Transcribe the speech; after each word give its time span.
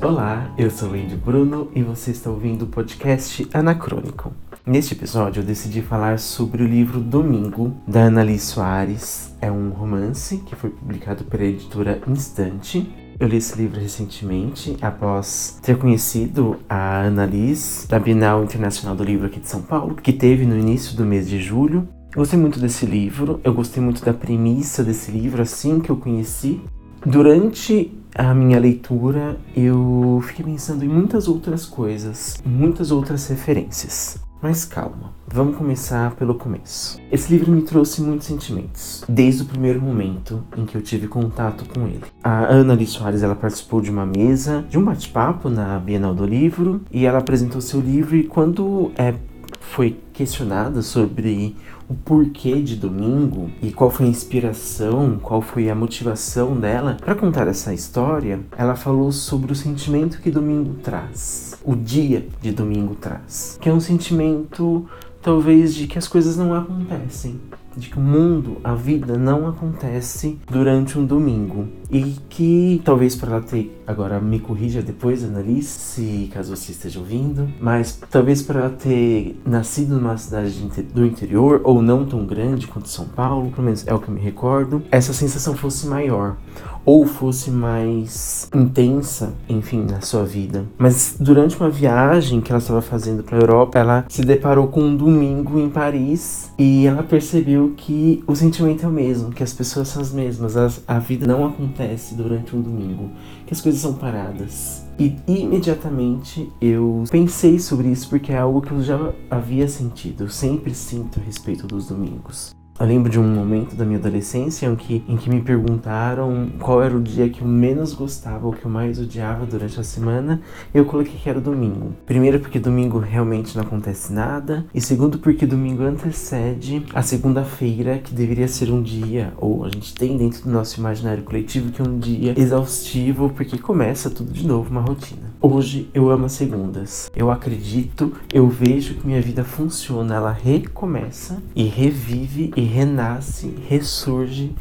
Olá, 0.00 0.54
eu 0.56 0.70
sou 0.70 0.90
o 0.90 0.94
Andy 0.94 1.16
Bruno 1.16 1.72
e 1.74 1.82
você 1.82 2.12
está 2.12 2.30
ouvindo 2.30 2.62
o 2.62 2.68
podcast 2.68 3.48
Anacrônico. 3.52 4.32
Neste 4.64 4.94
episódio 4.94 5.40
eu 5.40 5.44
decidi 5.44 5.82
falar 5.82 6.20
sobre 6.20 6.62
o 6.62 6.66
livro 6.66 7.00
Domingo, 7.00 7.76
da 7.86 8.04
Annalise 8.04 8.46
Soares. 8.46 9.34
É 9.40 9.50
um 9.50 9.70
romance 9.70 10.38
que 10.46 10.54
foi 10.54 10.70
publicado 10.70 11.24
pela 11.24 11.42
editora 11.42 12.00
Instante. 12.06 12.88
Eu 13.18 13.26
li 13.26 13.38
esse 13.38 13.56
livro 13.56 13.80
recentemente, 13.80 14.76
após 14.80 15.58
ter 15.60 15.76
conhecido 15.76 16.58
a 16.68 17.02
Annalise, 17.02 17.88
da 17.88 17.98
Bienal 17.98 18.44
Internacional 18.44 18.94
do 18.94 19.02
Livro 19.02 19.26
aqui 19.26 19.40
de 19.40 19.48
São 19.48 19.62
Paulo, 19.62 19.96
que 19.96 20.12
teve 20.12 20.46
no 20.46 20.56
início 20.56 20.96
do 20.96 21.04
mês 21.04 21.28
de 21.28 21.40
julho. 21.40 21.88
Eu 22.12 22.18
gostei 22.18 22.38
muito 22.38 22.60
desse 22.60 22.86
livro, 22.86 23.40
eu 23.42 23.52
gostei 23.52 23.82
muito 23.82 24.04
da 24.04 24.14
premissa 24.14 24.84
desse 24.84 25.10
livro 25.10 25.42
assim 25.42 25.80
que 25.80 25.90
eu 25.90 25.96
conheci. 25.96 26.60
Durante 27.06 27.92
a 28.14 28.34
minha 28.34 28.58
leitura, 28.58 29.38
eu 29.56 30.20
fiquei 30.26 30.44
pensando 30.44 30.84
em 30.84 30.88
muitas 30.88 31.28
outras 31.28 31.64
coisas, 31.64 32.42
muitas 32.44 32.90
outras 32.90 33.28
referências. 33.28 34.18
Mas 34.40 34.64
calma, 34.64 35.12
vamos 35.26 35.56
começar 35.56 36.12
pelo 36.12 36.34
começo. 36.34 37.00
Esse 37.10 37.32
livro 37.32 37.50
me 37.50 37.62
trouxe 37.62 38.00
muitos 38.00 38.26
sentimentos, 38.26 39.04
desde 39.08 39.42
o 39.42 39.46
primeiro 39.46 39.80
momento 39.80 40.44
em 40.56 40.64
que 40.64 40.76
eu 40.76 40.82
tive 40.82 41.08
contato 41.08 41.64
com 41.72 41.86
ele. 41.86 42.04
A 42.22 42.44
Ana 42.44 42.74
Lee 42.74 42.86
Soares 42.86 43.22
ela 43.22 43.34
participou 43.34 43.80
de 43.80 43.90
uma 43.90 44.06
mesa, 44.06 44.64
de 44.68 44.78
um 44.78 44.84
bate-papo 44.84 45.48
na 45.48 45.78
Bienal 45.78 46.14
do 46.14 46.24
Livro, 46.24 46.82
e 46.90 47.04
ela 47.04 47.18
apresentou 47.18 47.60
seu 47.60 47.80
livro 47.80 48.16
e 48.16 48.24
quando 48.24 48.92
é, 48.96 49.14
foi 49.60 49.98
questionada 50.12 50.82
sobre 50.82 51.56
o 51.88 51.94
porquê 51.94 52.60
de 52.60 52.76
domingo 52.76 53.50
e 53.62 53.72
qual 53.72 53.90
foi 53.90 54.06
a 54.06 54.10
inspiração, 54.10 55.18
qual 55.22 55.40
foi 55.40 55.70
a 55.70 55.74
motivação 55.74 56.54
dela 56.54 56.96
para 57.00 57.14
contar 57.14 57.48
essa 57.48 57.72
história, 57.72 58.40
ela 58.56 58.76
falou 58.76 59.10
sobre 59.10 59.52
o 59.52 59.56
sentimento 59.56 60.20
que 60.20 60.30
domingo 60.30 60.74
traz, 60.82 61.58
o 61.64 61.74
dia 61.74 62.26
de 62.42 62.52
domingo 62.52 62.94
traz, 62.94 63.58
que 63.60 63.68
é 63.68 63.72
um 63.72 63.80
sentimento 63.80 64.86
talvez 65.22 65.74
de 65.74 65.86
que 65.86 65.98
as 65.98 66.06
coisas 66.06 66.36
não 66.36 66.54
acontecem, 66.54 67.40
de 67.76 67.88
que 67.88 67.98
o 67.98 68.02
mundo, 68.02 68.58
a 68.62 68.74
vida 68.74 69.16
não 69.16 69.48
acontece 69.48 70.38
durante 70.50 70.98
um 70.98 71.04
domingo 71.04 71.68
e 71.90 72.16
que 72.28 72.80
talvez 72.84 73.16
para 73.16 73.32
ela 73.32 73.40
ter, 73.40 73.82
agora 73.86 74.20
me 74.20 74.38
corrija 74.38 74.82
depois, 74.82 75.24
Annalise, 75.24 75.68
se 75.68 76.30
caso 76.32 76.54
você 76.54 76.72
esteja 76.72 76.98
ouvindo, 76.98 77.48
mas 77.60 77.98
talvez 78.10 78.42
para 78.42 78.60
ela 78.60 78.70
ter 78.70 79.40
nascido 79.44 79.94
numa 79.94 80.16
cidade 80.16 80.60
do 80.94 81.06
interior 81.06 81.60
ou 81.64 81.80
não 81.80 82.04
tão 82.04 82.26
grande 82.26 82.66
quanto 82.66 82.88
São 82.88 83.06
Paulo, 83.06 83.50
pelo 83.50 83.64
menos 83.64 83.86
é 83.86 83.94
o 83.94 83.98
que 83.98 84.08
eu 84.08 84.14
me 84.14 84.20
recordo, 84.20 84.82
essa 84.90 85.12
sensação 85.12 85.56
fosse 85.56 85.86
maior 85.86 86.36
ou 86.84 87.04
fosse 87.04 87.50
mais 87.50 88.48
intensa, 88.54 89.34
enfim, 89.46 89.84
na 89.90 90.00
sua 90.00 90.24
vida. 90.24 90.64
Mas 90.78 91.16
durante 91.20 91.54
uma 91.58 91.68
viagem 91.68 92.40
que 92.40 92.50
ela 92.50 92.60
estava 92.60 92.80
fazendo 92.80 93.22
para 93.22 93.36
a 93.36 93.40
Europa, 93.40 93.78
ela 93.78 94.06
se 94.08 94.22
deparou 94.22 94.68
com 94.68 94.80
um 94.80 94.96
domingo 94.96 95.58
em 95.58 95.68
Paris 95.68 96.50
e 96.58 96.86
ela 96.86 97.02
percebeu 97.02 97.74
que 97.76 98.24
o 98.26 98.34
sentimento 98.34 98.86
é 98.86 98.88
o 98.88 98.92
mesmo, 98.92 99.30
que 99.30 99.42
as 99.42 99.52
pessoas 99.52 99.88
são 99.88 100.00
as 100.00 100.12
mesmas, 100.12 100.56
as, 100.56 100.82
a 100.88 100.98
vida 100.98 101.26
não 101.26 101.44
acontece 101.44 101.77
durante 102.14 102.54
um 102.56 102.60
domingo, 102.60 103.10
que 103.46 103.54
as 103.54 103.60
coisas 103.60 103.80
são 103.80 103.94
paradas. 103.94 104.86
E 104.98 105.16
imediatamente 105.26 106.50
eu 106.60 107.04
pensei 107.10 107.58
sobre 107.58 107.88
isso 107.88 108.08
porque 108.08 108.32
é 108.32 108.38
algo 108.38 108.60
que 108.60 108.72
eu 108.72 108.82
já 108.82 109.12
havia 109.30 109.68
sentido, 109.68 110.24
eu 110.24 110.28
sempre 110.28 110.74
sinto 110.74 111.20
a 111.20 111.22
respeito 111.22 111.66
dos 111.66 111.86
domingos. 111.86 112.57
Eu 112.80 112.86
lembro 112.86 113.10
de 113.10 113.18
um 113.18 113.26
momento 113.26 113.74
da 113.74 113.84
minha 113.84 113.98
adolescência 113.98 114.64
em 114.66 114.76
que, 114.76 115.02
em 115.08 115.16
que 115.16 115.28
me 115.28 115.40
perguntaram 115.40 116.48
qual 116.60 116.80
era 116.80 116.96
o 116.96 117.02
dia 117.02 117.28
que 117.28 117.42
eu 117.42 117.48
menos 117.48 117.92
gostava 117.92 118.46
ou 118.46 118.52
que 118.52 118.64
eu 118.64 118.70
mais 118.70 119.00
odiava 119.00 119.44
durante 119.44 119.80
a 119.80 119.82
semana. 119.82 120.40
Eu 120.72 120.84
coloquei 120.84 121.14
que 121.20 121.28
era 121.28 121.40
domingo. 121.40 121.92
Primeiro, 122.06 122.38
porque 122.38 122.60
domingo 122.60 123.00
realmente 123.00 123.56
não 123.56 123.64
acontece 123.64 124.12
nada. 124.12 124.64
E 124.72 124.80
segundo, 124.80 125.18
porque 125.18 125.44
domingo 125.44 125.82
antecede 125.82 126.84
a 126.94 127.02
segunda-feira, 127.02 127.98
que 127.98 128.14
deveria 128.14 128.46
ser 128.46 128.70
um 128.70 128.80
dia, 128.80 129.32
ou 129.38 129.64
a 129.64 129.68
gente 129.70 129.92
tem 129.92 130.16
dentro 130.16 130.44
do 130.44 130.50
nosso 130.50 130.78
imaginário 130.78 131.24
coletivo, 131.24 131.72
que 131.72 131.82
é 131.82 131.84
um 131.84 131.98
dia 131.98 132.34
exaustivo, 132.36 133.30
porque 133.30 133.58
começa 133.58 134.08
tudo 134.08 134.32
de 134.32 134.46
novo, 134.46 134.70
uma 134.70 134.82
rotina. 134.82 135.22
Hoje 135.40 135.88
eu 135.94 136.10
amo 136.10 136.26
as 136.26 136.32
segundas. 136.32 137.08
Eu 137.14 137.30
acredito, 137.30 138.12
eu 138.34 138.48
vejo 138.48 138.94
que 138.94 139.06
minha 139.06 139.22
vida 139.22 139.44
funciona, 139.44 140.16
ela 140.16 140.32
recomeça 140.32 141.40
e 141.54 141.62
revive 141.62 142.52
e 142.56 142.62
renasce, 142.62 143.54
ressurge 143.68 144.52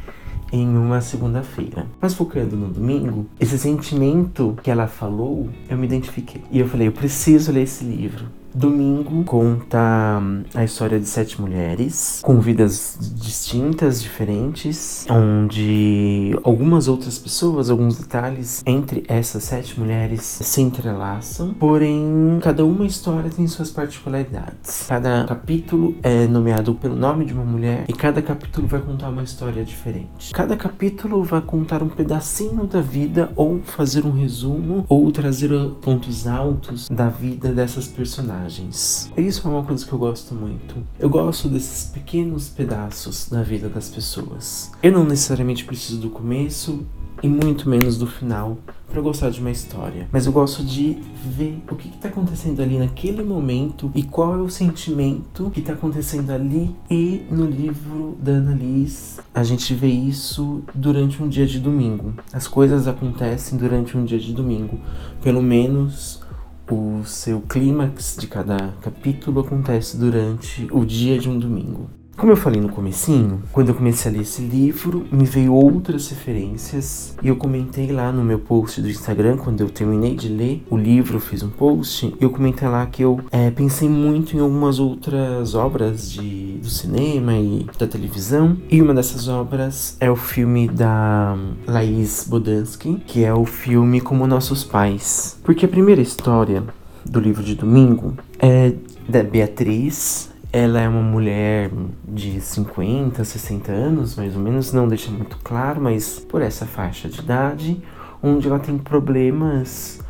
em 0.54 0.68
uma 0.68 1.02
segunda-feira. 1.02 1.88
Mas 2.00 2.14
focando 2.14 2.56
no 2.56 2.68
domingo, 2.68 3.26
esse 3.40 3.58
sentimento 3.58 4.56
que 4.62 4.70
ela 4.70 4.86
falou, 4.86 5.50
eu 5.68 5.76
me 5.76 5.88
identifiquei. 5.88 6.44
E 6.52 6.60
eu 6.60 6.68
falei, 6.68 6.88
eu 6.88 6.92
preciso 6.92 7.52
ler 7.52 7.64
esse 7.64 7.84
livro. 7.84 8.26
Domingo 8.58 9.24
conta 9.24 10.20
hum, 10.20 10.42
a 10.56 10.64
história 10.64 11.00
de 11.00 11.06
sete 11.06 11.40
mulheres 11.40 12.22
com 12.24 12.40
vidas 12.40 12.98
distintas, 13.14 14.02
diferentes, 14.02 15.06
onde 15.08 16.36
algumas 16.44 16.88
outras 16.88 17.20
pessoas, 17.20 17.70
alguns 17.70 18.00
detalhes 18.00 18.64
entre 18.66 19.04
essas 19.08 19.44
sete 19.44 19.80
mulheres 19.80 20.24
se 20.24 20.60
entrelaçam, 20.60 21.54
porém 21.54 22.40
cada 22.42 22.66
uma 22.66 22.88
história 22.88 23.30
tem 23.30 23.46
suas 23.46 23.70
particularidades. 23.70 24.88
Cada 24.88 25.24
capítulo 25.26 25.96
é 26.02 26.26
nomeado 26.26 26.74
pelo 26.74 26.96
nome 26.96 27.26
de 27.26 27.34
uma 27.34 27.46
mulher 27.46 27.86
e 27.88 27.94
cada 27.94 28.24
capítulo 28.24 28.66
vai 28.66 28.82
contar 28.82 29.10
uma 29.10 29.22
história 29.22 29.64
diferente. 29.64 30.32
Cada 30.34 30.58
capítulo 30.58 31.24
vai 31.24 31.42
contar 31.42 31.84
um 31.84 31.90
pedacinho 31.90 32.66
da 32.66 32.82
vida 32.82 33.32
ou 33.36 33.62
fazer 33.62 34.04
um 34.04 34.12
resumo 34.12 34.84
ou 34.90 35.12
trazer 35.12 35.52
pontos 35.80 36.26
altos 36.26 36.90
da 36.90 37.08
vida 37.08 37.52
dessas 37.52 37.88
personagens 37.88 38.47
personagens. 38.48 39.12
Isso 39.18 39.48
é 39.48 39.52
uma 39.52 39.64
coisa 39.64 39.86
que 39.86 39.92
eu 39.92 40.00
gosto 40.00 40.34
muito. 40.34 40.76
Eu 41.00 41.10
gosto 41.10 41.50
desses 41.50 41.90
pequenos 41.90 42.50
pedaços 42.50 43.30
da 43.30 43.44
vida 43.44 43.70
das 43.70 43.90
pessoas. 43.90 44.72
Eu 44.82 44.92
não 44.92 45.04
necessariamente 45.04 45.66
preciso 45.66 46.00
do 46.00 46.10
começo 46.10 46.86
e 47.22 47.28
muito 47.28 47.68
menos 47.68 47.98
do 47.98 48.06
final 48.06 48.58
para 48.88 49.02
gostar 49.02 49.30
de 49.30 49.42
uma 49.42 49.52
história. 49.52 50.08
Mas 50.12 50.26
eu 50.26 50.32
gosto 50.32 50.64
de 50.64 50.98
ver 51.26 51.62
o 51.70 51.76
que 51.76 51.90
está 51.90 52.08
acontecendo 52.08 52.62
ali 52.62 52.78
naquele 52.78 53.22
momento 53.22 53.92
e 53.94 54.02
qual 54.04 54.36
é 54.36 54.38
o 54.38 54.50
sentimento 54.50 55.50
que 55.50 55.60
está 55.60 55.74
acontecendo 55.74 56.32
ali. 56.32 56.74
E 56.90 57.26
no 57.30 57.46
livro 57.46 58.18
da 58.22 58.34
Annalise, 58.34 59.20
a 59.34 59.44
gente 59.44 59.74
vê 59.74 59.88
isso 59.88 60.64
durante 60.74 61.22
um 61.22 61.28
dia 61.28 61.46
de 61.46 61.60
domingo. 61.60 62.14
As 62.32 62.48
coisas 62.48 62.88
acontecem 62.88 63.58
durante 63.58 63.98
um 63.98 64.06
dia 64.06 64.20
de 64.20 64.32
domingo. 64.32 64.80
Pelo 65.22 65.42
menos 65.42 66.22
o 66.70 67.04
seu 67.06 67.42
clímax 67.42 68.18
de 68.20 68.28
cada 68.28 68.74
capítulo 68.82 69.42
acontece 69.42 69.98
durante 69.98 70.68
o 70.72 70.86
dia 70.86 71.18
de 71.18 71.30
um 71.30 71.40
domingo. 71.40 71.90
Como 72.18 72.32
eu 72.32 72.36
falei 72.36 72.60
no 72.60 72.70
comecinho, 72.70 73.44
quando 73.52 73.70
eu 73.70 73.76
comecei 73.76 74.10
a 74.12 74.16
ler 74.16 74.24
esse 74.24 74.42
livro, 74.42 75.06
me 75.12 75.24
veio 75.24 75.54
outras 75.54 76.10
referências 76.10 77.16
e 77.22 77.28
eu 77.28 77.36
comentei 77.36 77.92
lá 77.92 78.12
no 78.12 78.24
meu 78.24 78.40
post 78.40 78.82
do 78.82 78.90
Instagram, 78.90 79.38
quando 79.38 79.62
eu 79.62 79.70
terminei 79.70 80.16
de 80.16 80.28
ler 80.28 80.66
o 80.68 80.76
livro, 80.76 81.20
fiz 81.20 81.44
um 81.44 81.50
post, 81.52 82.16
eu 82.20 82.32
comentei 82.32 82.68
lá 82.68 82.84
que 82.88 83.04
eu 83.04 83.22
é, 83.32 83.52
pensei 83.52 83.88
muito 83.88 84.36
em 84.36 84.40
algumas 84.40 84.80
outras 84.80 85.54
obras 85.54 86.12
de, 86.12 86.58
do 86.58 86.68
cinema 86.68 87.38
e 87.38 87.68
da 87.78 87.86
televisão, 87.86 88.58
e 88.68 88.82
uma 88.82 88.96
dessas 88.96 89.28
obras 89.28 89.96
é 90.00 90.10
o 90.10 90.16
filme 90.16 90.68
da 90.68 91.38
Laís 91.68 92.26
Bodansky, 92.28 92.96
que 93.06 93.24
é 93.24 93.32
o 93.32 93.46
filme 93.46 94.02
Como 94.02 94.26
Nossos 94.26 94.64
Pais. 94.64 95.38
Porque 95.44 95.68
a 95.68 95.70
primeira 95.70 96.02
história 96.02 96.64
do 97.06 97.20
livro 97.20 97.44
de 97.44 97.54
domingo 97.54 98.16
é 98.40 98.74
da 99.08 99.22
Beatriz, 99.22 100.30
ela 100.58 100.82
é 100.82 100.90
uma 100.90 101.04
mulher 101.04 101.70
de 102.08 102.42
50, 102.42 103.24
60 103.24 103.72
anos, 103.72 104.16
mais 104.16 104.36
ou 104.36 104.42
menos, 104.42 104.74
não 104.74 104.88
deixa 104.88 105.12
muito 105.12 105.38
claro, 105.44 105.80
mas 105.80 106.20
por 106.20 106.42
essa 106.42 106.66
faixa 106.66 107.08
de 107.08 107.20
idade, 107.20 107.80
onde 108.24 108.48
ela 108.48 108.58
tem 108.58 108.76
problemas 108.76 110.02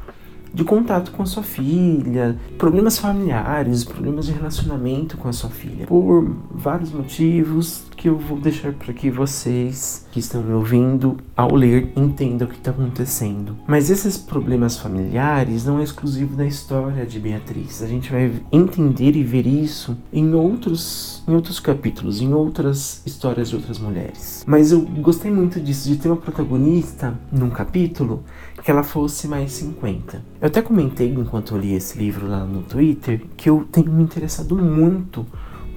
de 0.53 0.63
contato 0.63 1.11
com 1.11 1.21
a 1.21 1.25
sua 1.25 1.44
filha, 1.44 2.38
problemas 2.57 2.97
familiares, 2.97 3.83
problemas 3.83 4.25
de 4.25 4.31
relacionamento 4.31 5.17
com 5.17 5.27
a 5.27 5.33
sua 5.33 5.49
filha, 5.49 5.85
por 5.85 6.33
vários 6.49 6.94
motivos 6.94 7.87
que 7.97 8.07
eu 8.07 8.17
vou 8.17 8.39
deixar 8.39 8.71
para 8.73 8.94
que 8.94 9.09
vocês 9.09 10.05
que 10.11 10.19
estão 10.19 10.44
me 10.44 10.53
ouvindo 10.53 11.17
ao 11.35 11.53
ler 11.55 11.91
entendam 11.95 12.47
o 12.47 12.51
que 12.51 12.57
está 12.57 12.69
acontecendo. 12.69 13.57
Mas 13.67 13.89
esses 13.89 14.15
problemas 14.15 14.77
familiares 14.77 15.65
não 15.65 15.79
é 15.79 15.83
exclusivo 15.83 16.35
da 16.35 16.45
história 16.45 17.05
de 17.05 17.19
Beatriz. 17.19 17.81
A 17.81 17.88
gente 17.88 18.11
vai 18.11 18.31
entender 18.51 19.15
e 19.15 19.23
ver 19.23 19.47
isso 19.47 19.97
em 20.13 20.33
outros, 20.35 21.23
em 21.27 21.33
outros 21.33 21.59
capítulos, 21.59 22.21
em 22.21 22.33
outras 22.33 23.01
histórias 23.05 23.49
de 23.49 23.55
outras 23.55 23.79
mulheres. 23.79 24.44
Mas 24.47 24.71
eu 24.71 24.81
gostei 24.81 25.31
muito 25.31 25.59
disso, 25.59 25.89
de 25.89 25.97
ter 25.97 26.07
uma 26.07 26.17
protagonista 26.17 27.19
num 27.31 27.49
capítulo 27.49 28.23
que 28.63 28.71
ela 28.71 28.83
fosse 28.83 29.27
mais 29.27 29.53
50. 29.53 30.21
Eu 30.41 30.47
até 30.47 30.61
comentei 30.61 31.09
enquanto 31.09 31.55
eu 31.55 31.59
li 31.61 31.73
esse 31.73 31.97
livro 31.97 32.27
lá 32.27 32.45
no 32.45 32.61
Twitter 32.61 33.21
que 33.35 33.49
eu 33.49 33.65
tenho 33.71 33.91
me 33.91 34.03
interessado 34.03 34.55
muito 34.55 35.25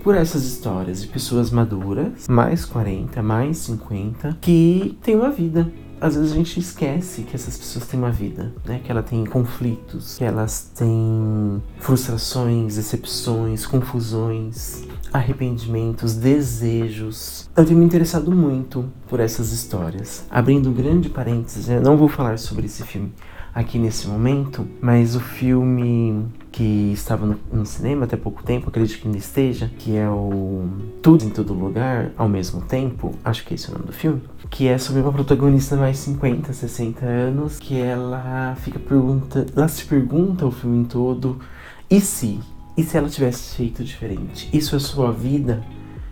por 0.03 0.15
essas 0.15 0.45
histórias 0.45 1.03
de 1.03 1.09
pessoas 1.09 1.51
maduras, 1.51 2.27
mais 2.29 2.65
40, 2.65 3.23
mais 3.23 3.59
50, 3.59 4.39
que 4.41 4.99
têm 5.03 5.17
uma 5.17 5.31
vida, 5.31 5.71
às 6.01 6.17
vezes 6.17 6.33
a 6.33 6.35
gente 6.35 6.59
esquece 6.59 7.23
que 7.23 7.37
essas 7.37 7.59
pessoas 7.59 7.87
têm 7.87 8.01
uma 8.01 8.11
vida, 8.11 8.53
né? 8.65 8.81
Que 8.83 8.91
ela 8.91 9.03
tem 9.03 9.25
conflitos, 9.27 10.17
que 10.17 10.25
elas 10.25 10.71
têm 10.75 11.63
frustrações, 11.79 12.77
decepções, 12.77 13.67
confusões, 13.67 14.85
arrependimentos, 15.13 16.15
desejos. 16.15 17.51
Eu 17.55 17.67
tenho 17.67 17.79
me 17.79 17.85
interessado 17.85 18.33
muito 18.33 18.91
por 19.09 19.21
essas 19.21 19.53
histórias. 19.53 20.25
Abrindo 20.31 20.71
um 20.71 20.73
grande 20.73 21.11
parênteses, 21.11 21.69
eu 21.69 21.83
não 21.83 21.99
vou 21.99 22.09
falar 22.09 22.39
sobre 22.39 22.65
esse 22.65 22.83
filme 22.83 23.13
aqui 23.55 23.79
nesse 23.79 24.07
momento, 24.07 24.67
mas 24.81 25.15
o 25.15 25.21
filme 25.21 26.27
que 26.53 26.93
estava 26.93 27.27
no, 27.27 27.39
no, 27.53 27.65
cinema 27.65 28.05
até 28.05 28.17
pouco 28.17 28.43
tempo, 28.43 28.69
acredito 28.69 29.01
que 29.01 29.07
ainda 29.07 29.19
esteja, 29.19 29.71
que 29.79 29.97
é 29.97 30.09
o 30.09 30.69
Tudo 31.01 31.25
em 31.25 31.31
Todo 31.31 31.55
Lugar 31.55 32.11
ao 32.17 32.29
mesmo 32.29 32.61
tempo, 32.63 33.15
acho 33.25 33.45
que 33.45 33.55
esse 33.55 33.69
é 33.69 33.71
o 33.71 33.75
nome 33.75 33.87
do 33.87 33.93
filme, 33.93 34.23
que 34.49 34.67
é 34.67 34.77
sobre 34.77 35.01
uma 35.03 35.13
protagonista 35.13 35.77
mais 35.77 35.99
50, 35.99 36.53
60 36.53 37.07
anos, 37.07 37.59
que 37.59 37.81
ela 37.81 38.57
fica 38.61 38.79
pergunta, 38.79 39.47
ela 39.55 39.69
se 39.69 39.85
pergunta 39.85 40.47
o 40.47 40.51
filme 40.51 40.85
todo, 40.87 41.39
e 41.89 42.01
se? 42.01 42.41
E 42.77 42.83
se 42.83 42.97
ela 42.97 43.09
tivesse 43.09 43.57
feito 43.57 43.85
diferente? 43.85 44.49
Isso 44.53 44.75
é 44.75 44.79
sua 44.79 45.13
vida? 45.13 45.63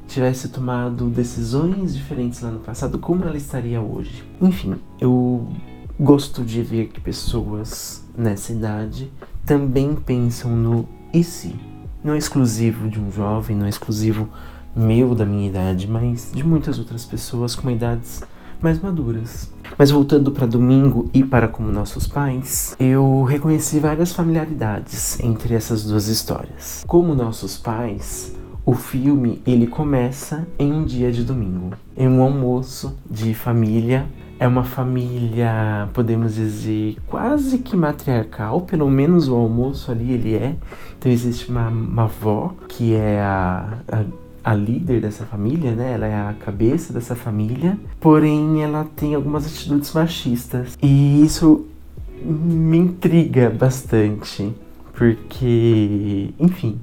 Tivesse 0.06 0.48
tomado 0.48 1.08
decisões 1.08 1.94
diferentes 1.94 2.40
lá 2.40 2.50
no 2.50 2.60
passado, 2.60 2.98
como 2.98 3.24
ela 3.24 3.36
estaria 3.36 3.80
hoje? 3.80 4.24
Enfim, 4.40 4.76
eu 5.00 5.48
gosto 6.00 6.44
de 6.44 6.62
ver 6.62 6.88
que 6.88 7.00
pessoas 7.00 8.04
nessa 8.16 8.52
idade 8.52 9.10
também 9.44 9.94
pensam 9.94 10.54
no 10.56 10.88
e 11.12 11.24
se. 11.24 11.54
Não 12.04 12.14
é 12.14 12.18
exclusivo 12.18 12.88
de 12.88 13.00
um 13.00 13.10
jovem, 13.10 13.56
não 13.56 13.66
é 13.66 13.68
exclusivo 13.68 14.28
meu 14.76 15.14
da 15.14 15.26
minha 15.26 15.48
idade, 15.48 15.88
mas 15.88 16.30
de 16.32 16.44
muitas 16.44 16.78
outras 16.78 17.04
pessoas 17.04 17.56
com 17.56 17.68
idades 17.68 18.22
mais 18.60 18.80
maduras. 18.80 19.50
Mas 19.76 19.90
voltando 19.90 20.30
para 20.30 20.46
domingo 20.46 21.10
e 21.12 21.24
para 21.24 21.48
como 21.48 21.72
nossos 21.72 22.06
pais, 22.06 22.76
eu 22.78 23.24
reconheci 23.24 23.80
várias 23.80 24.12
familiaridades 24.12 25.18
entre 25.20 25.54
essas 25.54 25.84
duas 25.84 26.06
histórias. 26.06 26.84
Como 26.86 27.14
nossos 27.14 27.56
pais, 27.56 28.34
o 28.64 28.74
filme 28.74 29.42
ele 29.46 29.66
começa 29.66 30.46
em 30.58 30.72
um 30.72 30.84
dia 30.84 31.10
de 31.10 31.24
domingo, 31.24 31.74
em 31.96 32.06
um 32.06 32.22
almoço 32.22 32.96
de 33.10 33.34
família 33.34 34.06
é 34.38 34.46
uma 34.46 34.62
família, 34.62 35.88
podemos 35.92 36.34
dizer, 36.36 36.96
quase 37.06 37.58
que 37.58 37.76
matriarcal, 37.76 38.60
pelo 38.62 38.88
menos 38.88 39.28
o 39.28 39.34
almoço 39.34 39.90
ali 39.90 40.12
ele 40.12 40.34
é. 40.34 40.54
Então 40.98 41.10
existe 41.10 41.50
uma, 41.50 41.68
uma 41.68 42.04
avó 42.04 42.54
que 42.68 42.94
é 42.94 43.20
a, 43.20 43.78
a, 43.90 44.04
a, 44.44 44.54
líder 44.54 45.00
dessa 45.00 45.24
família, 45.24 45.72
né? 45.72 45.92
Ela 45.92 46.06
é 46.06 46.14
a 46.14 46.34
cabeça 46.34 46.92
dessa 46.92 47.16
família, 47.16 47.78
porém 48.00 48.62
ela 48.62 48.86
tem 48.96 49.14
algumas 49.14 49.46
atitudes 49.46 49.92
machistas. 49.92 50.78
E 50.80 51.22
isso 51.24 51.66
me 52.24 52.78
intriga 52.78 53.50
bastante, 53.50 54.52
porque, 54.94 56.32
enfim, 56.38 56.78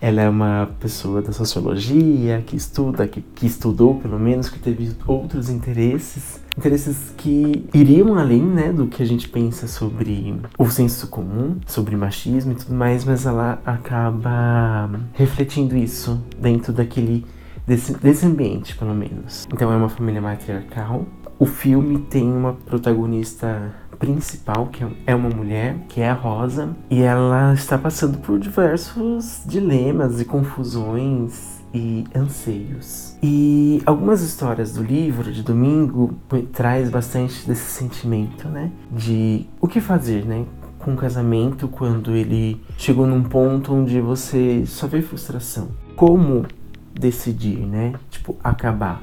ela 0.00 0.22
é 0.22 0.28
uma 0.28 0.70
pessoa 0.80 1.20
da 1.20 1.30
sociologia 1.30 2.42
que 2.46 2.56
estuda, 2.56 3.06
que, 3.06 3.20
que 3.20 3.46
estudou 3.46 3.96
pelo 3.96 4.18
menos, 4.18 4.48
que 4.48 4.58
teve 4.58 4.92
outros 5.06 5.50
interesses, 5.50 6.40
interesses 6.60 7.14
que 7.16 7.66
iriam 7.72 8.18
além, 8.18 8.42
né, 8.42 8.70
do 8.70 8.86
que 8.86 9.02
a 9.02 9.06
gente 9.06 9.28
pensa 9.28 9.66
sobre 9.66 10.36
o 10.58 10.70
senso 10.70 11.08
comum, 11.08 11.56
sobre 11.66 11.96
machismo 11.96 12.52
e 12.52 12.54
tudo 12.54 12.74
mais, 12.74 13.02
mas 13.04 13.24
ela 13.24 13.60
acaba 13.64 14.90
refletindo 15.14 15.74
isso 15.74 16.22
dentro 16.38 16.70
daquele 16.70 17.24
desse, 17.66 17.94
desse 17.94 18.26
ambiente, 18.26 18.76
pelo 18.76 18.94
menos. 18.94 19.48
Então 19.52 19.72
é 19.72 19.76
uma 19.76 19.88
família 19.88 20.20
matriarcal. 20.20 21.06
O 21.38 21.46
filme 21.46 21.98
tem 21.98 22.30
uma 22.30 22.52
protagonista 22.52 23.74
principal, 23.98 24.66
que 24.66 24.84
é 25.06 25.14
uma 25.14 25.30
mulher, 25.30 25.78
que 25.88 26.00
é 26.00 26.10
a 26.10 26.14
Rosa, 26.14 26.76
e 26.90 27.00
ela 27.00 27.54
está 27.54 27.78
passando 27.78 28.18
por 28.18 28.38
diversos 28.38 29.42
dilemas 29.46 30.20
e 30.20 30.24
confusões 30.26 31.59
e 31.72 32.04
anseios. 32.14 33.16
E 33.22 33.82
algumas 33.86 34.22
histórias 34.22 34.72
do 34.72 34.82
livro 34.82 35.32
de 35.32 35.42
domingo 35.42 36.14
traz 36.52 36.90
bastante 36.90 37.46
desse 37.46 37.70
sentimento, 37.70 38.48
né? 38.48 38.70
De 38.90 39.46
o 39.60 39.68
que 39.68 39.80
fazer, 39.80 40.24
né? 40.24 40.44
Com 40.78 40.94
o 40.94 40.96
casamento 40.96 41.68
quando 41.68 42.12
ele 42.12 42.60
chegou 42.76 43.06
num 43.06 43.22
ponto 43.22 43.74
onde 43.74 44.00
você 44.00 44.64
só 44.66 44.86
vê 44.86 45.02
frustração. 45.02 45.68
Como 45.94 46.46
decidir, 46.94 47.58
né? 47.58 47.94
Tipo, 48.10 48.36
acabar. 48.42 49.02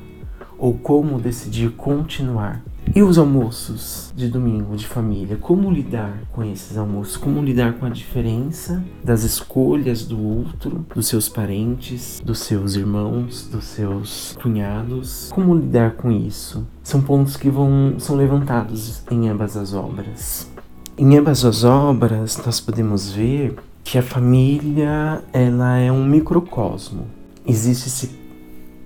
Ou 0.58 0.74
como 0.74 1.20
decidir 1.20 1.72
continuar. 1.72 2.64
E 2.96 3.04
os 3.04 3.18
almoços 3.18 4.14
de 4.16 4.30
domingo 4.30 4.76
de 4.76 4.88
família? 4.88 5.38
Como 5.38 5.70
lidar 5.70 6.24
com 6.32 6.44
esses 6.44 6.78
almoços? 6.78 7.18
Como 7.18 7.44
lidar 7.44 7.74
com 7.74 7.86
a 7.86 7.90
diferença 7.90 8.84
das 9.04 9.24
escolhas 9.24 10.06
do 10.06 10.20
outro, 10.20 10.86
dos 10.96 11.08
seus 11.08 11.28
parentes, 11.28 12.22
dos 12.24 12.40
seus 12.40 12.76
irmãos, 12.76 13.48
dos 13.52 13.66
seus 13.66 14.38
cunhados? 14.42 15.30
Como 15.32 15.56
lidar 15.56 15.92
com 15.92 16.12
isso? 16.12 16.66
São 16.82 17.02
pontos 17.02 17.36
que 17.36 17.50
vão 17.50 17.96
são 18.00 18.16
levantados 18.16 19.04
em 19.12 19.30
ambas 19.30 19.58
as 19.58 19.74
obras. 19.74 20.50
Em 20.98 21.18
ambas 21.18 21.44
as 21.46 21.64
obras, 21.64 22.42
nós 22.44 22.60
podemos 22.60 23.12
ver 23.12 23.56
que 23.84 23.98
a 23.98 24.04
família 24.04 25.24
ela 25.32 25.78
é 25.78 25.92
um 25.92 26.06
microcosmo. 26.06 27.06
Existe 27.46 27.88
esse 27.88 28.27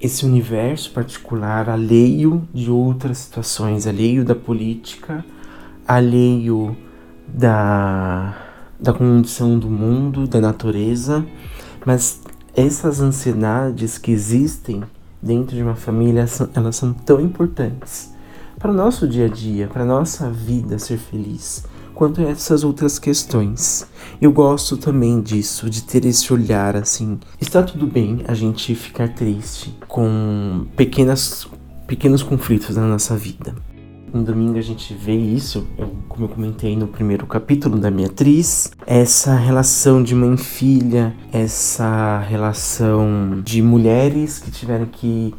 esse 0.02 0.26
universo 0.26 0.92
particular 0.92 1.70
alheio 1.70 2.48
de 2.54 2.72
outras 2.72 3.20
situações, 3.20 3.86
alheio 3.86 4.26
da 4.26 4.34
política, 4.34 5.24
alheio 5.88 6.76
da, 7.28 8.36
da 8.80 8.92
condição 8.92 9.60
do 9.60 9.70
mundo, 9.70 10.28
da 10.28 10.42
natureza, 10.42 11.24
mas 11.86 12.22
essas 12.56 13.00
ansiedades 13.00 13.98
que 13.98 14.12
existem 14.12 14.84
dentro 15.22 15.56
de 15.56 15.62
uma 15.62 15.76
família, 15.76 16.26
elas 16.56 16.76
são 16.76 16.94
tão 16.94 17.22
importantes 17.22 18.12
para 18.58 18.72
o 18.72 18.74
nosso 18.74 19.08
dia 19.08 19.26
a 19.26 19.30
dia, 19.30 19.68
para 19.68 19.84
a 19.84 19.86
nossa 19.86 20.30
vida 20.30 20.78
ser 20.78 20.98
feliz, 20.98 21.66
quanto 22.02 22.20
a 22.20 22.24
essas 22.24 22.64
outras 22.64 22.98
questões. 22.98 23.86
Eu 24.20 24.32
gosto 24.32 24.76
também 24.76 25.22
disso, 25.22 25.70
de 25.70 25.84
ter 25.84 26.04
esse 26.04 26.34
olhar 26.34 26.76
assim. 26.76 27.20
Está 27.40 27.62
tudo 27.62 27.86
bem 27.86 28.24
a 28.28 28.34
gente 28.34 28.74
ficar 28.74 29.10
triste 29.10 29.78
com 29.88 30.66
pequenas, 30.76 31.48
pequenos 31.86 32.24
conflitos 32.24 32.76
na 32.76 32.88
nossa 32.88 33.16
vida. 33.16 33.54
No 34.12 34.24
domingo 34.24 34.58
a 34.58 34.64
gente 34.64 34.96
vê 34.96 35.16
isso, 35.16 35.68
eu, 35.78 35.92
como 36.10 36.26
eu 36.26 36.30
comentei 36.30 36.76
no 36.76 36.88
primeiro 36.88 37.28
capítulo 37.28 37.78
da 37.78 37.92
minha 37.92 38.08
atriz, 38.08 38.72
essa 38.88 39.36
relação 39.36 40.02
de 40.02 40.16
mãe 40.16 40.36
filha, 40.38 41.16
essa 41.32 42.18
relação 42.28 43.42
de 43.44 43.62
mulheres 43.62 44.40
que 44.40 44.50
tiveram 44.50 44.88
que 44.88 45.36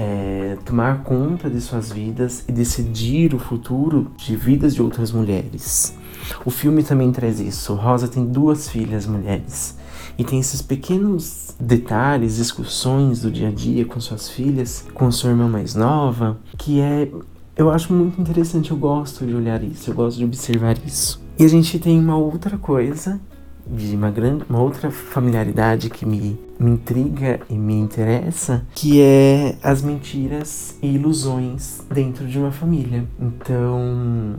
é, 0.00 0.56
tomar 0.64 1.02
conta 1.02 1.50
de 1.50 1.60
suas 1.60 1.92
vidas 1.92 2.42
e 2.48 2.52
decidir 2.52 3.34
o 3.34 3.38
futuro 3.38 4.10
de 4.16 4.34
vidas 4.34 4.74
de 4.74 4.80
outras 4.80 5.12
mulheres. 5.12 5.94
O 6.42 6.50
filme 6.50 6.82
também 6.82 7.12
traz 7.12 7.38
isso. 7.38 7.74
Rosa 7.74 8.08
tem 8.08 8.24
duas 8.24 8.66
filhas 8.66 9.04
mulheres 9.04 9.76
e 10.16 10.24
tem 10.24 10.40
esses 10.40 10.62
pequenos 10.62 11.54
detalhes, 11.60 12.36
discussões 12.36 13.20
do 13.20 13.30
dia 13.30 13.48
a 13.48 13.52
dia 13.52 13.84
com 13.84 14.00
suas 14.00 14.30
filhas, 14.30 14.86
com 14.94 15.12
sua 15.12 15.30
irmã 15.30 15.46
mais 15.46 15.74
nova, 15.74 16.38
que 16.56 16.80
é 16.80 17.10
eu 17.54 17.68
acho 17.68 17.92
muito 17.92 18.18
interessante, 18.18 18.70
eu 18.70 18.78
gosto 18.78 19.26
de 19.26 19.34
olhar 19.34 19.62
isso, 19.62 19.90
eu 19.90 19.94
gosto 19.94 20.16
de 20.16 20.24
observar 20.24 20.78
isso. 20.86 21.20
E 21.38 21.44
a 21.44 21.48
gente 21.48 21.78
tem 21.78 21.98
uma 21.98 22.16
outra 22.16 22.56
coisa 22.56 23.20
de 23.66 23.94
uma 23.94 24.10
grande, 24.10 24.44
uma 24.48 24.60
outra 24.60 24.90
familiaridade 24.90 25.90
que 25.90 26.06
me, 26.06 26.38
me 26.58 26.72
intriga 26.72 27.40
e 27.48 27.54
me 27.54 27.74
interessa, 27.74 28.66
que 28.74 29.00
é 29.00 29.56
as 29.62 29.82
mentiras 29.82 30.76
e 30.82 30.94
ilusões 30.94 31.82
dentro 31.92 32.26
de 32.26 32.38
uma 32.38 32.50
família. 32.50 33.04
Então, 33.20 34.36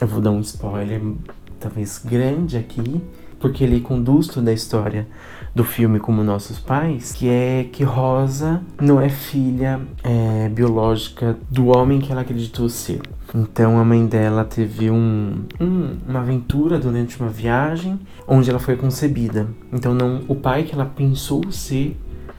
eu 0.00 0.06
vou 0.06 0.20
dar 0.20 0.30
um 0.30 0.40
spoiler 0.40 1.00
talvez 1.58 2.00
grande 2.04 2.56
aqui, 2.56 3.00
porque 3.38 3.64
ele 3.64 3.80
conduz 3.80 4.26
toda 4.28 4.50
a 4.50 4.54
história 4.54 5.06
do 5.54 5.64
filme 5.64 5.98
como 5.98 6.22
nossos 6.22 6.58
pais, 6.58 7.12
que 7.12 7.28
é 7.28 7.66
que 7.72 7.82
Rosa 7.82 8.62
não 8.80 9.00
é 9.00 9.08
filha 9.08 9.80
é, 10.04 10.48
biológica 10.48 11.36
do 11.50 11.66
homem 11.68 12.00
que 12.00 12.12
ela 12.12 12.20
acreditou 12.20 12.68
ser. 12.68 13.00
Então 13.34 13.78
a 13.78 13.84
mãe 13.84 14.06
dela 14.06 14.44
teve 14.44 14.90
um, 14.90 15.44
um, 15.60 15.96
uma 16.08 16.20
aventura 16.20 16.78
durante 16.78 17.20
uma 17.20 17.28
viagem 17.28 17.98
onde 18.26 18.48
ela 18.48 18.58
foi 18.58 18.76
concebida. 18.76 19.48
Então 19.72 19.94
não 19.94 20.22
o 20.28 20.34
pai 20.34 20.62
que 20.62 20.74
ela 20.74 20.86
pensou 20.86 21.50
ser 21.50 21.96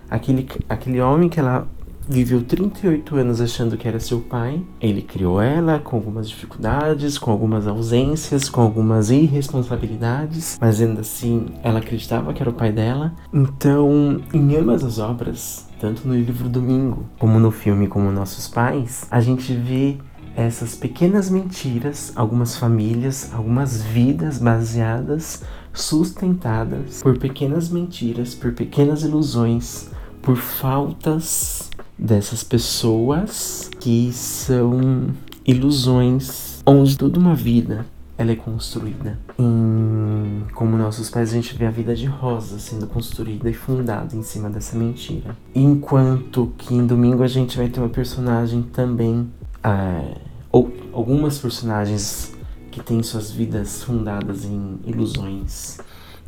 aquele, 0.10 0.48
aquele 0.68 1.00
homem 1.00 1.30
que 1.30 1.40
ela 1.40 1.68
viveu 2.10 2.44
38 2.44 3.16
anos 3.16 3.40
achando 3.40 3.78
que 3.78 3.88
era 3.88 4.00
seu 4.00 4.20
pai. 4.20 4.62
Ele 4.82 5.02
criou 5.04 5.40
ela 5.40 5.78
com 5.78 5.96
algumas 5.96 6.28
dificuldades, 6.28 7.20
com 7.20 7.30
algumas 7.30 7.68
ausências, 7.68 8.50
com 8.50 8.62
algumas 8.62 9.12
irresponsabilidades, 9.12 10.58
mas 10.60 10.82
ainda 10.82 11.02
assim 11.02 11.46
ela 11.64 11.78
acreditava 11.78 12.34
que 12.34 12.42
era 12.42 12.50
o 12.50 12.54
pai 12.54 12.72
dela. 12.72 13.14
Então, 13.32 14.22
em 14.34 14.56
ambas 14.56 14.84
as 14.84 14.98
obras, 14.98 15.70
tanto 15.80 16.08
no 16.08 16.16
livro 16.16 16.50
Domingo 16.50 17.06
como 17.20 17.40
no 17.40 17.52
filme 17.52 17.88
Como 17.88 18.12
Nossos 18.12 18.48
Pais, 18.48 19.06
a 19.12 19.22
gente 19.22 19.54
vê 19.54 19.98
essas 20.36 20.76
pequenas 20.76 21.30
mentiras, 21.30 22.12
algumas 22.16 22.58
famílias, 22.58 23.32
algumas 23.34 23.84
vidas 23.84 24.40
baseadas, 24.40 25.44
sustentadas 25.74 27.04
por 27.04 27.20
pequenas 27.20 27.70
mentiras, 27.70 28.34
por 28.34 28.54
pequenas 28.54 29.04
ilusões, 29.04 29.90
por 30.22 30.38
faltas 30.38 31.69
dessas 32.00 32.44
pessoas 32.44 33.70
que 33.80 34.12
são 34.14 35.08
ilusões 35.46 36.62
onde 36.66 36.98
toda 36.98 37.20
uma 37.20 37.36
vida 37.36 37.86
ela 38.18 38.32
é 38.32 38.36
construída. 38.36 39.18
Em 39.38 40.44
como 40.54 40.78
nossos 40.78 41.10
pais 41.10 41.30
a 41.30 41.34
gente 41.34 41.56
vê 41.56 41.66
a 41.66 41.72
vida 41.72 41.96
de 41.96 42.06
rosa 42.06 42.60
sendo 42.60 42.86
construída 42.86 43.50
e 43.50 43.54
fundada 43.54 44.14
em 44.16 44.24
cima 44.24 44.50
dessa 44.50 44.78
mentira. 44.78 45.38
Enquanto 45.56 46.54
que 46.58 46.76
em 46.76 46.86
domingo 46.86 47.24
a 47.24 47.28
gente 47.28 47.58
vai 47.58 47.70
ter 47.70 47.80
uma 47.80 47.90
personagem 47.90 48.62
também, 48.62 49.30
é, 49.64 50.18
ou 50.52 50.72
algumas 50.92 51.38
personagens 51.38 52.34
que 52.72 52.82
têm 52.82 53.02
suas 53.02 53.32
vidas 53.32 53.84
fundadas 53.84 54.44
em 54.44 54.80
ilusões, 54.86 55.78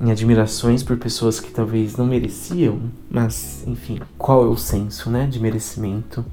em 0.02 0.12
admirações 0.12 0.82
por 0.82 0.98
pessoas 0.98 1.40
que 1.40 1.52
talvez 1.52 1.96
não 1.96 2.06
mereciam, 2.06 2.80
mas 3.10 3.64
enfim, 3.68 4.00
qual 4.18 4.44
é 4.44 4.48
o 4.48 4.58
senso, 4.58 5.10
né, 5.10 5.28
de 5.28 5.40
merecimento? 5.40 6.26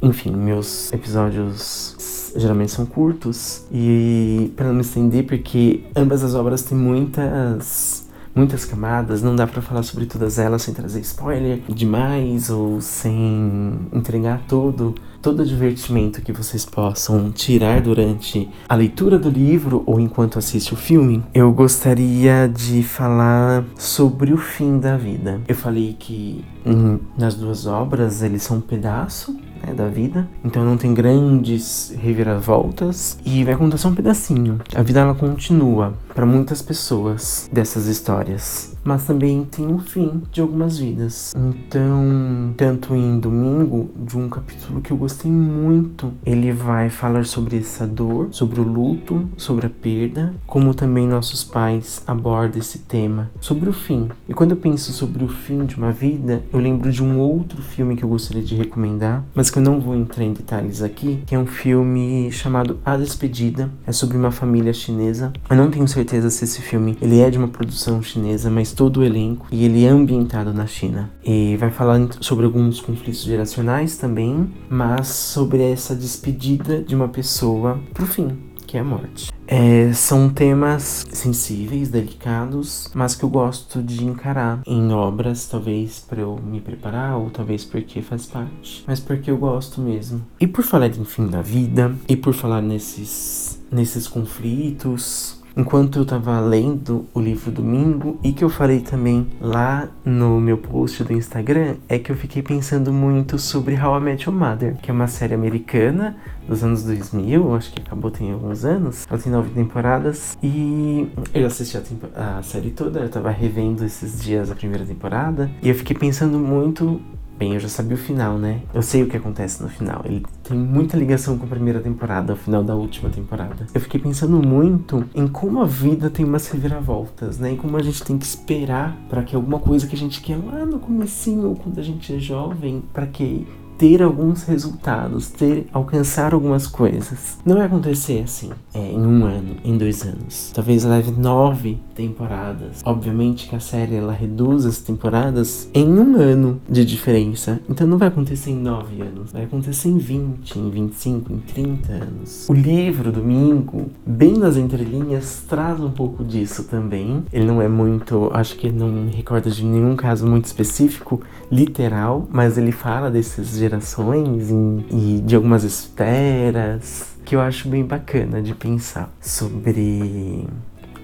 Enfim, 0.00 0.30
meus 0.30 0.92
episódios 0.92 2.32
geralmente 2.36 2.70
são 2.70 2.86
curtos 2.86 3.64
e 3.72 4.52
para 4.56 4.68
não 4.68 4.74
me 4.74 4.82
estender 4.82 5.26
porque 5.26 5.82
ambas 5.96 6.22
as 6.22 6.34
obras 6.34 6.62
têm 6.62 6.78
muitas 6.78 7.99
muitas 8.34 8.64
camadas, 8.64 9.22
não 9.22 9.34
dá 9.34 9.46
para 9.46 9.62
falar 9.62 9.82
sobre 9.82 10.06
todas 10.06 10.38
elas 10.38 10.62
sem 10.62 10.74
trazer 10.74 11.00
spoiler 11.00 11.60
demais 11.68 12.50
ou 12.50 12.80
sem 12.80 13.78
entregar 13.92 14.42
todo 14.46 14.94
todo 15.22 15.40
o 15.40 15.46
divertimento 15.46 16.22
que 16.22 16.32
vocês 16.32 16.64
possam 16.64 17.30
tirar 17.30 17.80
durante 17.82 18.48
a 18.68 18.74
leitura 18.74 19.18
do 19.18 19.28
livro 19.28 19.82
ou 19.86 20.00
enquanto 20.00 20.38
assiste 20.38 20.72
o 20.72 20.76
filme. 20.76 21.22
Eu 21.34 21.52
gostaria 21.52 22.48
de 22.48 22.82
falar 22.82 23.64
sobre 23.76 24.32
o 24.32 24.38
fim 24.38 24.78
da 24.78 24.96
vida. 24.96 25.40
Eu 25.46 25.54
falei 25.54 25.94
que 25.98 26.44
hum, 26.64 26.98
nas 27.18 27.34
duas 27.34 27.66
obras 27.66 28.22
eles 28.22 28.42
são 28.42 28.58
um 28.58 28.60
pedaço 28.60 29.36
né, 29.62 29.74
da 29.74 29.88
vida. 29.88 30.28
Então 30.44 30.64
não 30.64 30.76
tem 30.76 30.94
grandes 30.94 31.94
reviravoltas 31.98 33.18
e 33.24 33.44
vai 33.44 33.56
contar 33.56 33.76
só 33.76 33.88
um 33.88 33.94
pedacinho. 33.94 34.60
A 34.74 34.82
vida 34.82 35.00
ela 35.00 35.14
continua 35.14 35.94
para 36.14 36.26
muitas 36.26 36.60
pessoas 36.60 37.48
dessas 37.52 37.86
histórias, 37.86 38.76
mas 38.84 39.04
também 39.04 39.44
tem 39.44 39.66
um 39.66 39.78
fim 39.78 40.22
de 40.32 40.40
algumas 40.40 40.78
vidas. 40.78 41.32
Então, 41.36 42.52
tanto 42.56 42.94
em 42.94 43.18
domingo, 43.18 43.90
de 43.96 44.16
um 44.16 44.28
capítulo 44.28 44.80
que 44.80 44.90
eu 44.90 44.96
gostei 44.96 45.30
muito, 45.30 46.12
ele 46.24 46.52
vai 46.52 46.90
falar 46.90 47.24
sobre 47.24 47.58
essa 47.58 47.86
dor, 47.86 48.28
sobre 48.32 48.60
o 48.60 48.64
luto, 48.64 49.28
sobre 49.36 49.66
a 49.66 49.70
perda, 49.70 50.34
como 50.46 50.74
também 50.74 51.06
nossos 51.06 51.44
pais 51.44 52.02
abordam 52.06 52.58
esse 52.58 52.78
tema 52.78 53.30
sobre 53.40 53.68
o 53.68 53.72
fim. 53.72 54.08
E 54.28 54.34
quando 54.34 54.52
eu 54.52 54.56
penso 54.56 54.92
sobre 54.92 55.24
o 55.24 55.28
fim 55.28 55.64
de 55.64 55.76
uma 55.76 55.92
vida, 55.92 56.42
eu 56.52 56.58
lembro 56.58 56.90
de 56.90 57.02
um 57.02 57.18
outro 57.18 57.62
filme 57.62 57.96
que 57.96 58.02
eu 58.02 58.08
gostaria 58.08 58.42
de 58.42 58.54
recomendar, 58.54 59.24
mas 59.34 59.49
que 59.50 59.58
eu 59.58 59.62
não 59.62 59.80
vou 59.80 59.94
entrar 59.96 60.24
em 60.24 60.32
detalhes 60.32 60.82
aqui, 60.82 61.22
que 61.26 61.34
é 61.34 61.38
um 61.38 61.46
filme 61.46 62.30
chamado 62.32 62.78
A 62.84 62.96
Despedida. 62.96 63.70
É 63.86 63.92
sobre 63.92 64.16
uma 64.16 64.30
família 64.30 64.72
chinesa. 64.72 65.32
Eu 65.48 65.56
não 65.56 65.70
tenho 65.70 65.86
certeza 65.88 66.30
se 66.30 66.44
esse 66.44 66.60
filme 66.60 66.96
ele 67.00 67.20
é 67.20 67.30
de 67.30 67.38
uma 67.38 67.48
produção 67.48 68.02
chinesa, 68.02 68.50
mas 68.50 68.72
todo 68.72 69.00
o 69.00 69.04
elenco 69.04 69.46
e 69.50 69.64
ele 69.64 69.84
é 69.84 69.88
ambientado 69.88 70.52
na 70.52 70.66
China. 70.66 71.10
E 71.24 71.56
vai 71.56 71.70
falar 71.70 72.00
sobre 72.20 72.44
alguns 72.44 72.80
conflitos 72.80 73.22
geracionais 73.22 73.96
também, 73.96 74.50
mas 74.68 75.08
sobre 75.08 75.62
essa 75.62 75.94
despedida 75.94 76.82
de 76.82 76.94
uma 76.94 77.08
pessoa 77.08 77.78
pro 77.92 78.06
fim, 78.06 78.36
que 78.70 78.76
é 78.76 78.80
a 78.80 78.84
morte. 78.84 79.32
É, 79.48 79.92
são 79.92 80.30
temas 80.30 81.04
sensíveis, 81.10 81.88
delicados, 81.88 82.88
mas 82.94 83.16
que 83.16 83.24
eu 83.24 83.28
gosto 83.28 83.82
de 83.82 84.04
encarar 84.04 84.60
em 84.64 84.92
obras, 84.92 85.48
talvez 85.48 85.98
para 85.98 86.20
eu 86.20 86.36
me 86.36 86.60
preparar, 86.60 87.16
ou 87.16 87.30
talvez 87.30 87.64
porque 87.64 88.00
faz 88.00 88.26
parte, 88.26 88.84
mas 88.86 89.00
porque 89.00 89.28
eu 89.28 89.36
gosto 89.36 89.80
mesmo. 89.80 90.24
E 90.38 90.46
por 90.46 90.62
falar 90.62 90.86
de 90.86 91.04
fim 91.04 91.26
da 91.26 91.42
vida, 91.42 91.92
e 92.08 92.14
por 92.14 92.32
falar 92.32 92.62
nesses, 92.62 93.60
nesses 93.72 94.06
conflitos, 94.06 95.39
enquanto 95.56 95.98
eu 95.98 96.04
tava 96.04 96.38
lendo 96.40 97.06
o 97.14 97.20
livro 97.20 97.50
Domingo 97.50 98.18
e 98.22 98.32
que 98.32 98.44
eu 98.44 98.48
falei 98.48 98.80
também 98.80 99.26
lá 99.40 99.88
no 100.04 100.40
meu 100.40 100.58
post 100.58 101.04
do 101.04 101.12
Instagram, 101.12 101.76
é 101.88 101.98
que 101.98 102.10
eu 102.10 102.16
fiquei 102.16 102.42
pensando 102.42 102.92
muito 102.92 103.38
sobre 103.38 103.74
How 103.74 103.98
I 103.98 104.00
Met 104.00 104.28
Your 104.28 104.38
Mother, 104.38 104.76
que 104.76 104.90
é 104.90 104.94
uma 104.94 105.08
série 105.08 105.34
americana 105.34 106.16
dos 106.46 106.64
anos 106.64 106.82
2000, 106.82 107.54
acho 107.54 107.72
que 107.72 107.80
acabou 107.80 108.10
tem 108.10 108.32
alguns 108.32 108.64
anos. 108.64 109.06
Ela 109.08 109.18
tem 109.18 109.32
nove 109.32 109.50
temporadas 109.50 110.36
e 110.42 111.08
eu 111.32 111.46
assisti 111.46 111.76
a, 112.14 112.38
a 112.38 112.42
série 112.42 112.70
toda, 112.70 113.00
eu 113.00 113.08
tava 113.08 113.30
revendo 113.30 113.84
esses 113.84 114.20
dias 114.20 114.50
a 114.50 114.54
primeira 114.54 114.84
temporada 114.84 115.50
e 115.62 115.68
eu 115.68 115.74
fiquei 115.74 115.96
pensando 115.96 116.38
muito 116.38 117.00
Bem, 117.40 117.54
eu 117.54 117.60
já 117.60 117.70
sabia 117.70 117.94
o 117.94 117.98
final, 117.98 118.36
né? 118.36 118.60
Eu 118.74 118.82
sei 118.82 119.02
o 119.02 119.06
que 119.06 119.16
acontece 119.16 119.62
no 119.62 119.68
final. 119.70 120.02
Ele 120.04 120.22
tem 120.44 120.58
muita 120.58 120.94
ligação 120.94 121.38
com 121.38 121.46
a 121.46 121.48
primeira 121.48 121.80
temporada, 121.80 122.34
o 122.34 122.36
final 122.36 122.62
da 122.62 122.74
última 122.74 123.08
temporada. 123.08 123.66
Eu 123.72 123.80
fiquei 123.80 123.98
pensando 123.98 124.46
muito 124.46 125.06
em 125.14 125.26
como 125.26 125.62
a 125.62 125.64
vida 125.64 126.10
tem 126.10 126.22
umas 126.22 126.46
reviravoltas, 126.48 127.38
né? 127.38 127.54
E 127.54 127.56
como 127.56 127.78
a 127.78 127.82
gente 127.82 128.04
tem 128.04 128.18
que 128.18 128.26
esperar 128.26 128.94
para 129.08 129.22
que 129.22 129.34
alguma 129.34 129.58
coisa 129.58 129.86
que 129.86 129.96
a 129.96 129.98
gente 129.98 130.20
quer 130.20 130.36
lá 130.36 130.66
no 130.66 130.78
comecinho, 130.78 131.48
ou 131.48 131.56
quando 131.56 131.78
a 131.78 131.82
gente 131.82 132.14
é 132.14 132.18
jovem, 132.18 132.82
para 132.92 133.06
que 133.06 133.46
ter 133.80 134.02
alguns 134.02 134.42
resultados, 134.42 135.30
ter 135.30 135.66
alcançar 135.72 136.34
algumas 136.34 136.66
coisas. 136.66 137.38
Não 137.46 137.56
vai 137.56 137.64
acontecer 137.64 138.22
assim, 138.22 138.50
é, 138.74 138.92
em 138.92 139.00
um 139.00 139.24
ano, 139.24 139.56
em 139.64 139.78
dois 139.78 140.02
anos. 140.02 140.52
Talvez 140.54 140.84
leve 140.84 141.10
nove 141.12 141.78
temporadas. 141.94 142.82
Obviamente 142.84 143.48
que 143.48 143.56
a 143.56 143.60
série 143.60 143.94
ela 143.94 144.12
reduz 144.12 144.66
as 144.66 144.80
temporadas 144.80 145.70
em 145.72 145.88
um 145.88 146.14
ano 146.14 146.60
de 146.68 146.84
diferença. 146.84 147.58
Então 147.70 147.86
não 147.86 147.96
vai 147.96 148.08
acontecer 148.08 148.50
em 148.50 148.58
nove 148.58 149.00
anos, 149.00 149.32
vai 149.32 149.44
acontecer 149.44 149.88
em 149.88 149.96
20, 149.96 150.58
em 150.58 150.68
25, 150.68 151.32
em 151.32 151.38
30 151.38 151.92
anos. 151.92 152.48
O 152.50 152.52
livro 152.52 153.10
Domingo, 153.10 153.88
bem 154.04 154.34
nas 154.34 154.58
entrelinhas, 154.58 155.42
traz 155.48 155.80
um 155.80 155.90
pouco 155.90 156.22
disso 156.22 156.64
também. 156.64 157.24
Ele 157.32 157.46
não 157.46 157.62
é 157.62 157.68
muito, 157.68 158.30
acho 158.34 158.56
que 158.56 158.70
não 158.70 158.88
me 158.88 159.10
recorda 159.10 159.48
de 159.48 159.64
nenhum 159.64 159.96
caso 159.96 160.26
muito 160.26 160.44
específico, 160.44 161.22
literal, 161.50 162.28
mas 162.30 162.58
ele 162.58 162.72
fala 162.72 163.10
desses 163.10 163.56
gerações 163.70 164.50
e, 164.50 165.20
de 165.20 165.36
algumas 165.36 165.62
esferas 165.62 167.14
que 167.24 167.36
eu 167.36 167.40
acho 167.40 167.68
bem 167.68 167.84
bacana 167.84 168.42
de 168.42 168.54
pensar 168.54 169.12
sobre 169.20 170.48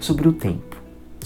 sobre 0.01 0.29
o 0.29 0.33
tempo 0.33 0.76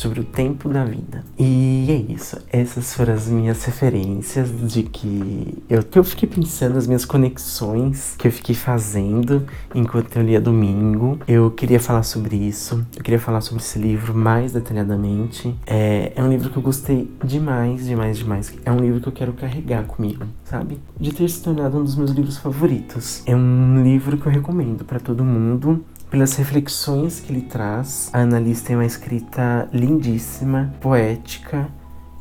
sobre 0.00 0.20
o 0.20 0.24
tempo 0.24 0.68
da 0.70 0.82
vida. 0.82 1.22
E 1.38 1.86
é 1.90 2.12
isso. 2.12 2.38
Essas 2.50 2.94
foram 2.94 3.12
as 3.12 3.28
minhas 3.28 3.62
referências 3.64 4.48
de 4.72 4.82
que 4.82 5.62
eu, 5.68 5.82
que 5.82 5.98
eu 5.98 6.04
fiquei 6.04 6.26
pensando, 6.26 6.78
as 6.78 6.86
minhas 6.86 7.04
conexões 7.04 8.14
que 8.16 8.26
eu 8.26 8.32
fiquei 8.32 8.54
fazendo 8.54 9.46
enquanto 9.74 10.16
eu 10.16 10.22
lia 10.22 10.40
domingo. 10.40 11.18
Eu 11.28 11.50
queria 11.50 11.78
falar 11.78 12.02
sobre 12.02 12.34
isso. 12.34 12.84
Eu 12.96 13.02
queria 13.02 13.20
falar 13.20 13.42
sobre 13.42 13.62
esse 13.62 13.78
livro 13.78 14.14
mais 14.14 14.52
detalhadamente. 14.52 15.54
É, 15.66 16.12
é 16.16 16.22
um 16.22 16.30
livro 16.30 16.48
que 16.48 16.56
eu 16.56 16.62
gostei 16.62 17.10
demais, 17.22 17.84
demais, 17.84 18.16
demais. 18.16 18.54
É 18.64 18.72
um 18.72 18.78
livro 18.78 19.02
que 19.02 19.08
eu 19.08 19.12
quero 19.12 19.34
carregar 19.34 19.84
comigo, 19.84 20.24
sabe? 20.44 20.78
De 20.98 21.12
ter 21.12 21.28
se 21.28 21.42
tornado 21.42 21.78
um 21.78 21.84
dos 21.84 21.94
meus 21.94 22.10
livros 22.10 22.38
favoritos. 22.38 23.22
É 23.26 23.36
um 23.36 23.82
livro 23.82 24.16
que 24.16 24.26
eu 24.26 24.32
recomendo 24.32 24.82
para 24.82 24.98
todo 24.98 25.22
mundo 25.22 25.84
pelas 26.10 26.34
reflexões 26.34 27.20
que 27.20 27.32
ele 27.32 27.42
traz. 27.42 28.10
A 28.12 28.20
Annalise 28.20 28.64
tem 28.64 28.76
uma 28.76 28.84
escrita 28.84 29.68
lindíssima, 29.72 30.74
poética 30.80 31.68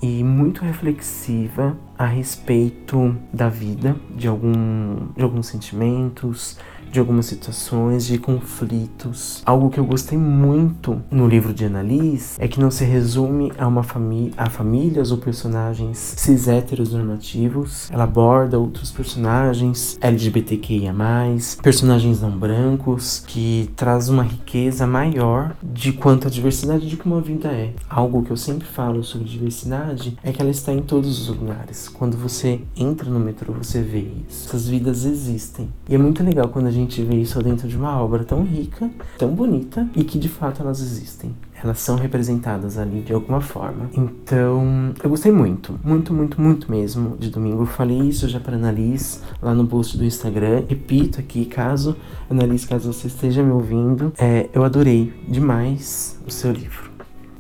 e 0.02 0.24
muito 0.24 0.64
reflexiva 0.64 1.76
a 1.98 2.06
respeito 2.06 3.18
da 3.34 3.50
vida, 3.50 3.96
de, 4.16 4.28
algum, 4.28 5.08
de 5.16 5.24
alguns 5.24 5.48
sentimentos, 5.48 6.58
de 6.92 7.00
algumas 7.00 7.26
situações, 7.26 8.06
de 8.06 8.18
conflitos. 8.18 9.42
Algo 9.46 9.70
que 9.70 9.80
eu 9.80 9.86
gostei 9.86 10.18
muito 10.18 11.02
no 11.12 11.28
livro 11.28 11.54
de 11.54 11.66
Annalise 11.66 12.36
é 12.40 12.48
que 12.48 12.60
não 12.60 12.72
se 12.72 12.84
resume 12.84 13.52
a 13.58 13.68
uma 13.68 13.84
família, 13.84 14.34
a 14.38 14.50
famílias 14.50 15.12
ou 15.12 15.18
personagens 15.18 16.16
cis 16.18 16.48
héteros 16.48 16.94
normativos. 16.94 17.90
Ela 17.92 18.04
aborda 18.04 18.60
outros 18.60 18.92
personagens 18.92 19.98
LGBTQIA+, 20.02 20.94
personagens 21.62 22.22
não 22.22 22.32
brancos, 22.32 23.24
que 23.28 23.70
traz 23.76 24.10
uma 24.10 24.24
riqueza 24.24 24.88
maior 24.88 25.56
de 25.62 25.94
quanto 25.94 26.28
a 26.28 26.32
diversidade 26.32 26.88
de 26.88 26.98
como 26.98 27.16
a 27.16 27.22
vida 27.22 27.50
é. 27.50 27.74
Algo 27.90 28.24
que 28.24 28.32
eu 28.32 28.38
sempre 28.38 28.68
falo 28.68 29.04
sobre 29.04 29.28
diversidade 29.28 30.18
é 30.24 30.32
que 30.32 30.42
ela 30.42 30.52
está 30.52 30.72
em 30.72 30.82
todos 30.82 31.22
os 31.22 31.36
lugares. 31.36 31.88
Quando 31.88 32.18
você 32.18 32.62
entra 32.76 33.10
no 33.10 33.20
metrô, 33.20 33.54
você 33.54 33.82
vê 33.82 34.08
isso. 34.28 34.48
Essas 34.48 34.68
vidas 34.68 35.06
existem. 35.06 35.70
E 35.88 35.96
é 35.96 35.98
muito 35.98 36.24
legal 36.24 36.50
quando 36.50 36.68
a 36.68 36.72
gente 36.72 36.79
gente 36.80 37.04
vê 37.04 37.16
isso 37.16 37.42
dentro 37.42 37.68
de 37.68 37.78
uma 37.78 38.02
obra 38.02 38.24
tão 38.24 38.44
rica, 38.44 38.90
tão 39.18 39.34
bonita 39.34 39.88
e 39.96 40.04
que 40.04 40.20
de 40.20 40.30
fato 40.30 40.62
elas 40.62 40.80
existem. 40.82 41.36
Elas 41.62 41.80
são 41.80 41.98
representadas 41.98 42.78
ali 42.78 43.02
de 43.02 43.14
alguma 43.14 43.42
forma. 43.42 43.90
Então, 43.94 44.94
eu 45.04 45.10
gostei 45.10 45.32
muito, 45.32 45.78
muito, 45.84 46.14
muito, 46.14 46.40
muito 46.42 46.72
mesmo 46.72 47.18
de 47.18 47.30
domingo. 47.30 47.64
Eu 47.64 47.68
falei 47.68 48.00
isso 48.00 48.30
já 48.30 48.40
para 48.40 48.56
Annalise 48.56 49.20
lá 49.42 49.54
no 49.54 49.68
post 49.68 49.98
do 49.98 50.06
Instagram. 50.06 50.64
Repito 50.70 51.20
aqui, 51.20 51.46
caso, 51.46 51.98
Annalise, 52.30 52.66
caso 52.66 52.94
você 52.94 53.08
esteja 53.08 53.44
me 53.44 53.52
ouvindo, 53.52 54.14
é, 54.18 54.50
eu 54.54 54.64
adorei 54.64 55.14
demais 55.28 56.18
o 56.26 56.32
seu 56.32 56.52
livro. 56.52 56.89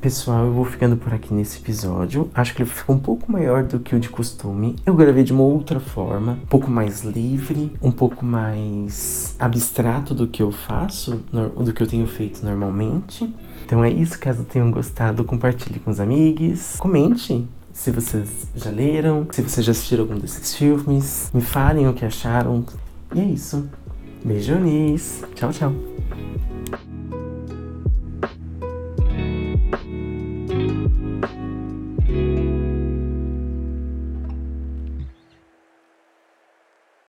Pessoal, 0.01 0.45
eu 0.45 0.53
vou 0.53 0.63
ficando 0.63 0.95
por 0.95 1.13
aqui 1.13 1.33
nesse 1.33 1.57
episódio. 1.59 2.29
Acho 2.33 2.55
que 2.55 2.61
ele 2.61 2.69
ficou 2.69 2.95
um 2.95 2.99
pouco 2.99 3.29
maior 3.29 3.63
do 3.63 3.81
que 3.81 3.93
o 3.93 3.99
de 3.99 4.07
costume. 4.07 4.77
Eu 4.85 4.93
gravei 4.93 5.25
de 5.25 5.33
uma 5.33 5.43
outra 5.43 5.77
forma, 5.81 6.39
um 6.41 6.45
pouco 6.45 6.71
mais 6.71 7.03
livre, 7.03 7.73
um 7.81 7.91
pouco 7.91 8.23
mais 8.23 9.35
abstrato 9.37 10.13
do 10.13 10.25
que 10.25 10.41
eu 10.41 10.53
faço, 10.53 11.21
do 11.33 11.73
que 11.73 11.83
eu 11.83 11.87
tenho 11.87 12.07
feito 12.07 12.45
normalmente. 12.45 13.29
Então 13.65 13.83
é 13.83 13.89
isso, 13.89 14.17
caso 14.17 14.45
tenham 14.45 14.71
gostado, 14.71 15.25
compartilhe 15.25 15.79
com 15.79 15.91
os 15.91 15.99
amigos, 15.99 16.77
comente 16.77 17.45
se 17.73 17.91
vocês 17.91 18.47
já 18.55 18.71
leram, 18.71 19.27
se 19.31 19.41
vocês 19.41 19.65
já 19.65 19.73
assistiram 19.73 20.03
algum 20.03 20.17
desses 20.17 20.55
filmes, 20.55 21.29
me 21.33 21.41
falem 21.41 21.87
o 21.87 21.93
que 21.93 22.05
acharam. 22.05 22.65
E 23.13 23.19
é 23.19 23.23
isso. 23.23 23.69
Beijones. 24.23 25.23
Tchau, 25.35 25.51
tchau. 25.51 25.98